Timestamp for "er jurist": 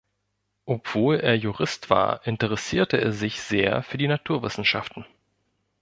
1.17-1.91